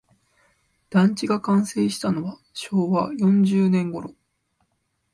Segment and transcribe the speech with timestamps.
[0.89, 4.15] 団地が完成したのは昭和四十年ごろ